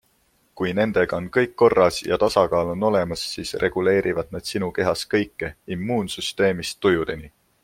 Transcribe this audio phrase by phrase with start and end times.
[0.59, 5.55] Kui nendega on kõik korras ja tasakaal on olemas, siis reguleerivad nad sinu kehas kõike-
[5.77, 7.37] immuunsüsteemist tujudeni.